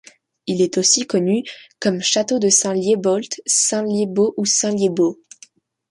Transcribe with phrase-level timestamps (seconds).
[0.47, 1.43] Il est aussi connu
[1.79, 5.19] comme château de Saint-Liébault, st-Liébaud ou st-Lyébaud.